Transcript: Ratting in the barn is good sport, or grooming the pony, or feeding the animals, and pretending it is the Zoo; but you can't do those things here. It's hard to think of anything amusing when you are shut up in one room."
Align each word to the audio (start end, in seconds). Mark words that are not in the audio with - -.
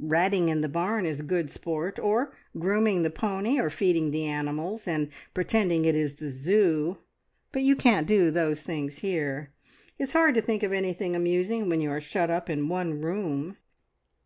Ratting 0.00 0.48
in 0.48 0.62
the 0.62 0.70
barn 0.70 1.04
is 1.04 1.20
good 1.20 1.50
sport, 1.50 1.98
or 1.98 2.32
grooming 2.58 3.02
the 3.02 3.10
pony, 3.10 3.60
or 3.60 3.68
feeding 3.68 4.10
the 4.10 4.24
animals, 4.24 4.88
and 4.88 5.10
pretending 5.34 5.84
it 5.84 5.94
is 5.94 6.14
the 6.14 6.30
Zoo; 6.30 6.96
but 7.52 7.60
you 7.60 7.76
can't 7.76 8.06
do 8.06 8.30
those 8.30 8.62
things 8.62 9.00
here. 9.00 9.52
It's 9.98 10.12
hard 10.14 10.34
to 10.36 10.40
think 10.40 10.62
of 10.62 10.72
anything 10.72 11.14
amusing 11.14 11.68
when 11.68 11.82
you 11.82 11.90
are 11.90 12.00
shut 12.00 12.30
up 12.30 12.48
in 12.48 12.70
one 12.70 13.02
room." 13.02 13.58